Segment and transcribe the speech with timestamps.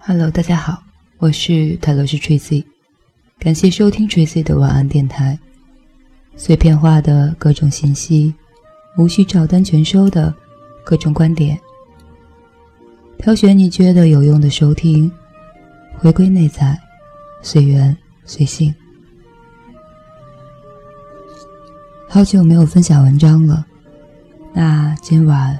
[0.00, 0.82] Hello，大家好，
[1.16, 2.62] 我是泰罗斯 Tracy，
[3.38, 5.38] 感谢收听 Tracy 的晚安电台。
[6.36, 8.34] 碎片化的各种信息，
[8.98, 10.34] 无需照单全收的
[10.84, 11.58] 各种观点，
[13.16, 15.10] 挑选你觉得有用的收听，
[16.02, 16.76] 回归内在，
[17.42, 18.74] 随缘随性。
[22.08, 23.64] 好久没有分享文章了，
[24.52, 25.56] 那今晚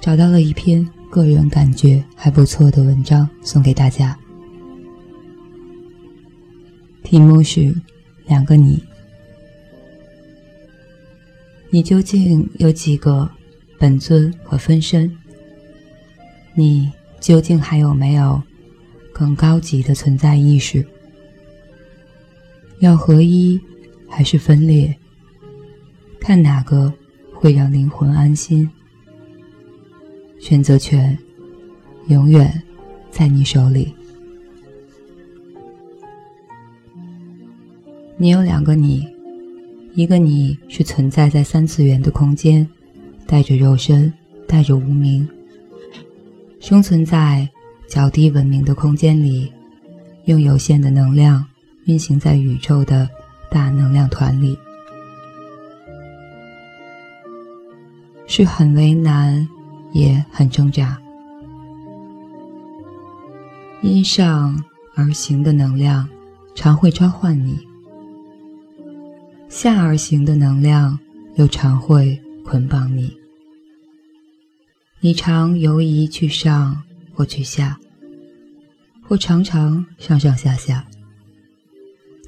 [0.00, 0.84] 找到了一篇。
[1.08, 4.18] 个人感觉还不错的文章送给大家，
[7.04, 7.60] 题目是
[8.26, 8.78] 《两个你》，
[11.68, 13.30] 你究竟有几个
[13.78, 15.14] 本尊和分身？
[16.54, 16.90] 你
[17.22, 18.42] 究竟还有没有
[19.12, 20.84] 更高级的存在意识？
[22.80, 23.58] 要合一
[24.08, 24.92] 还是分裂？
[26.18, 26.92] 看哪个
[27.32, 28.68] 会让灵魂安心？
[30.40, 31.16] 选择权
[32.08, 32.60] 永远
[33.08, 33.94] 在你手里。
[38.16, 39.06] 你有两个你，
[39.94, 42.68] 一个你是存在在三次元的空间，
[43.28, 44.12] 带着肉身，
[44.48, 45.28] 带着无名，
[46.62, 47.46] 生存在
[47.88, 49.52] 较低文明的空间里，
[50.26, 51.44] 用有限的能量
[51.86, 53.10] 运行在宇宙的
[53.50, 54.56] 大能量团里，
[58.26, 59.46] 是很为难。
[59.92, 60.98] 也很挣扎。
[63.82, 64.58] 因上
[64.94, 66.08] 而行的能量
[66.54, 67.58] 常会召唤你，
[69.50, 70.98] 下而行的能量
[71.34, 73.21] 又常会捆绑你。
[75.04, 76.80] 你常犹疑去上
[77.12, 77.76] 或去下，
[79.02, 80.86] 或常常上上下下，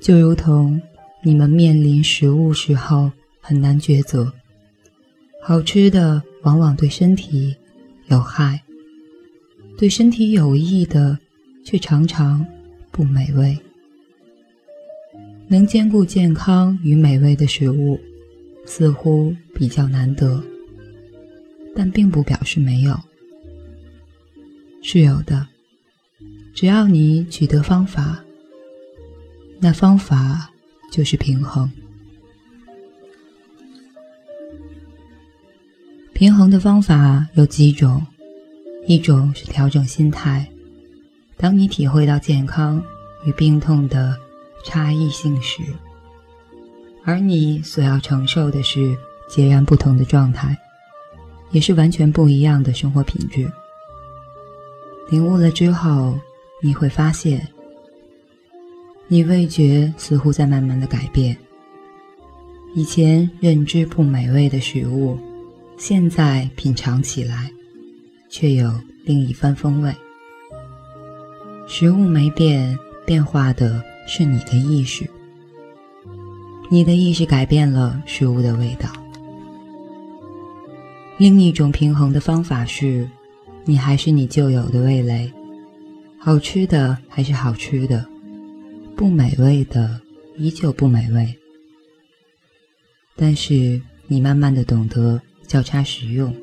[0.01, 0.83] 就如同
[1.23, 4.33] 你们面临食物时候很难抉择，
[5.43, 6.23] 好吃的。
[6.43, 7.57] 往往对身体
[8.09, 8.61] 有害，
[9.79, 11.19] 对身体有益的
[11.65, 12.45] 却常常
[12.91, 13.59] 不美味。
[15.49, 17.99] 能兼顾健康与美味的食物
[18.67, 20.45] 似乎比较难得，
[21.75, 22.99] 但并不表示没有，
[24.83, 25.47] 是有的。
[26.55, 28.25] 只要你取得方法，
[29.59, 30.51] 那方法
[30.93, 31.71] 就是平衡。
[36.13, 38.07] 平衡的方法有几种，
[38.87, 40.49] 一种是调整心态。
[41.37, 42.81] 当你体会到健康
[43.27, 44.17] 与病痛的
[44.65, 45.61] 差异性时，
[47.03, 48.97] 而你所要承受的是
[49.29, 50.57] 截然不同的状态，
[51.55, 53.51] 也是完全不一样的生活品质。
[55.09, 56.19] 领悟了之后，
[56.61, 57.47] 你会发现，
[59.07, 61.35] 你味觉似乎在慢慢的改变。
[62.75, 65.17] 以前认知不美味的食物。
[65.77, 67.51] 现在品尝起来，
[68.29, 68.73] 却有
[69.05, 69.93] 另一番风味。
[71.67, 75.05] 食物没变，变化的是你的意识。
[76.71, 78.89] 你的意识改变了食物的味道。
[81.19, 83.09] 另一种平衡的方法是，
[83.65, 85.33] 你还是你旧有的味蕾，
[86.19, 88.05] 好吃的还是好吃的，
[88.97, 90.01] 不美味的
[90.37, 91.39] 依旧不美味。
[93.17, 95.21] 但是你慢慢的懂得。
[95.47, 96.35] 交叉食用，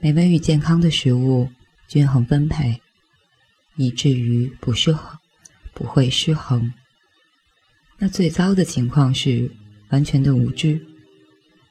[0.00, 1.48] 美味与健康的食物
[1.88, 2.78] 均衡分配，
[3.76, 5.18] 以至于不失衡，
[5.72, 6.70] 不会失衡。
[7.98, 9.50] 那最糟的情况是
[9.88, 10.78] 完全的无知，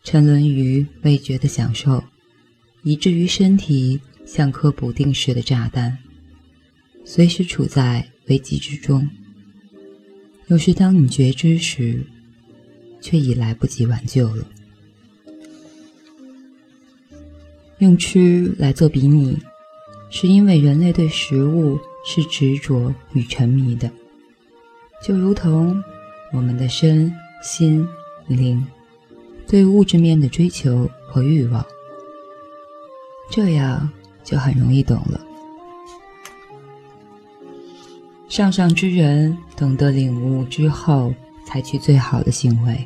[0.05, 2.01] 沉沦于味觉的享受，
[2.83, 5.97] 以至于身体像颗不定时的炸弹，
[7.03, 9.09] 随时处在危机之中。
[10.45, 12.05] 有时当你觉知时，
[13.01, 14.47] 却已来不及挽救了。
[17.79, 19.35] 用吃来做比拟，
[20.11, 23.91] 是因为人类对食物是执着与沉迷的，
[25.03, 25.83] 就如同
[26.31, 27.85] 我们的身心
[28.27, 28.63] 灵
[29.47, 31.65] 对物质面的追求和欲望。
[33.31, 33.89] 这样
[34.23, 35.25] 就很容易懂了。
[38.27, 41.13] 上上之人懂得领悟之后，
[41.45, 42.85] 采取最好的行为，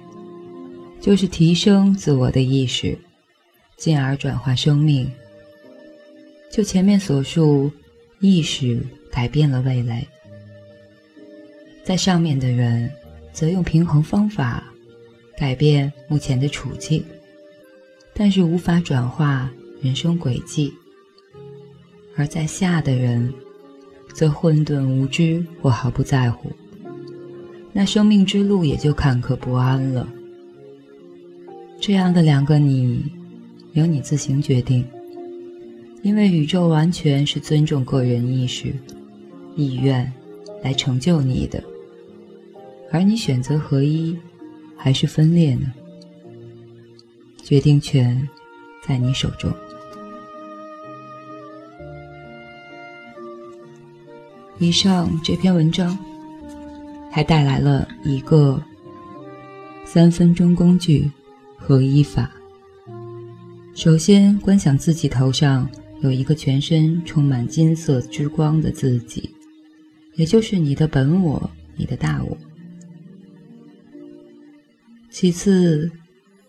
[1.01, 2.97] 就是提升自我的意识。
[3.77, 5.09] 进而转化生命。
[6.51, 7.71] 就前面所述，
[8.19, 10.05] 意识改变了味蕾。
[11.85, 12.91] 在上面的人，
[13.31, 14.61] 则用平衡方法
[15.39, 17.01] 改变目前的处境，
[18.13, 19.49] 但是无法转化
[19.81, 20.69] 人生轨迹；
[22.17, 23.33] 而在下的人，
[24.13, 26.51] 则混沌无知或毫不在乎，
[27.71, 30.05] 那生命之路也就坎坷不安了。
[31.79, 33.01] 这样的两个你，
[33.71, 34.85] 由你自行决定，
[36.01, 38.73] 因为宇宙完全是尊重个人意识、
[39.55, 40.11] 意愿
[40.61, 41.63] 来成就你的，
[42.91, 44.17] 而你选择合一
[44.79, 45.71] 还是分裂呢？
[47.43, 48.27] 决定权
[48.87, 49.51] 在你手中。
[54.57, 55.97] 以上这篇文章
[57.11, 58.61] 还带来了一个
[59.85, 61.11] 三分钟工具
[61.57, 62.31] 合一法。
[63.73, 65.69] 首先，观想自己头上
[66.01, 69.29] 有一个全身充满金色之光的自己，
[70.15, 72.37] 也就是你的本我，你的大我。
[75.09, 75.91] 其次，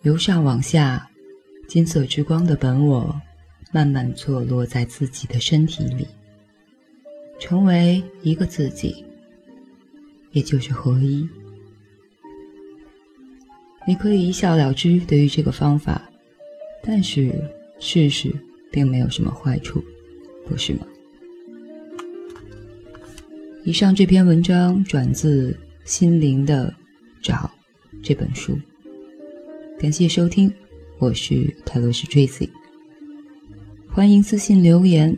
[0.03, 1.09] 由上往下，
[1.67, 3.19] 金色之光的本我
[3.71, 6.07] 慢慢坐落在自己的身体里。
[7.39, 9.03] 成为一个自己，
[10.31, 11.27] 也就是合一。
[13.87, 16.07] 你可以一笑了之对于这个方法，
[16.83, 17.33] 但是
[17.79, 18.31] 试试
[18.71, 19.83] 并没有什么坏处，
[20.47, 20.85] 不是吗？
[23.63, 25.51] 以上这篇文章转自
[25.83, 26.71] 《心灵的
[27.23, 27.33] 找》
[28.03, 28.57] 这本书。
[29.79, 30.53] 感谢收听，
[30.99, 32.49] 我是泰罗斯 Tracy，
[33.89, 35.15] 欢迎私信留言。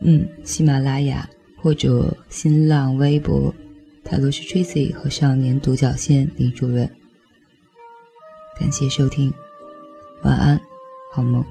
[0.00, 1.28] 嗯，喜马拉雅。
[1.56, 3.50] 或者新浪微博
[4.04, 6.86] 泰罗斯 Tracy 和少年独角仙李主任，
[8.60, 9.32] 感谢收听，
[10.24, 10.60] 晚安，
[11.10, 11.42] 好梦。